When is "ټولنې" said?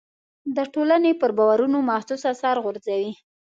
0.73-1.11